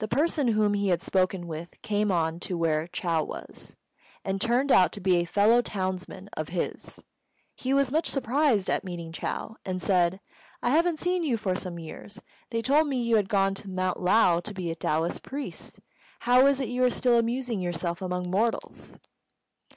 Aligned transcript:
The 0.00 0.08
person 0.08 0.48
whom 0.48 0.74
he 0.74 0.88
had 0.88 1.00
spoken 1.00 1.46
with 1.46 1.80
came 1.80 2.10
on 2.10 2.40
to 2.40 2.58
where 2.58 2.88
Chou 2.88 3.22
was, 3.22 3.76
and 4.24 4.40
turned 4.40 4.72
out 4.72 4.90
to 4.90 5.00
be 5.00 5.18
a 5.18 5.24
fellow 5.24 5.62
townsman 5.62 6.28
of 6.36 6.48
his. 6.48 7.04
He 7.54 7.72
was 7.72 7.92
much 7.92 8.10
surprised 8.10 8.68
at 8.68 8.82
meeting 8.82 9.12
Chou, 9.12 9.54
and 9.64 9.80
said, 9.80 10.18
"I 10.64 10.70
haven't 10.70 10.98
seen 10.98 11.22
you 11.22 11.36
for 11.36 11.54
some 11.54 11.78
years. 11.78 12.20
They 12.50 12.60
told 12.60 12.88
me 12.88 12.96
you 13.00 13.14
had 13.14 13.28
gone 13.28 13.54
to 13.54 13.70
Mount 13.70 14.00
Lao 14.00 14.40
to 14.40 14.52
be 14.52 14.72
a 14.72 14.74
Taoist 14.74 15.22
priest. 15.22 15.78
How 16.22 16.44
is 16.48 16.58
it 16.58 16.66
you 16.68 16.82
are 16.82 16.90
still 16.90 17.16
amusing 17.16 17.60
yourself 17.60 18.02
among 18.02 18.28
mortals?" 18.28 18.98